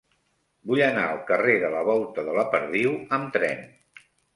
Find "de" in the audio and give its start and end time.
1.67-1.71, 2.31-2.37